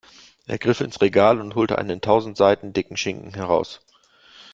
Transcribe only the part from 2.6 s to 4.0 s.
dicken Schinken heraus.